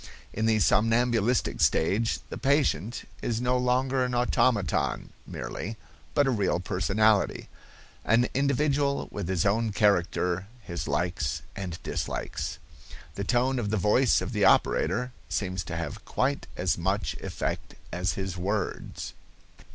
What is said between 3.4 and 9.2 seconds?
longer an automaton merely, but a real personality, "an individual